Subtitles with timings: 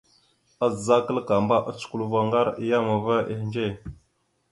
[0.65, 3.67] Azza kǝlakamba, ocǝkulvurro ngar a yam va ehindze.